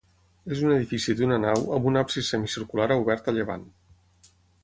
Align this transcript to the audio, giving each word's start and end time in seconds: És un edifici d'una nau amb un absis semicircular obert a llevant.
És 0.53 0.61
un 0.67 0.71
edifici 0.75 1.13
d'una 1.19 1.37
nau 1.43 1.67
amb 1.77 1.85
un 1.91 2.01
absis 2.01 2.31
semicircular 2.35 2.89
obert 2.97 3.31
a 3.33 3.37
llevant. 3.39 3.67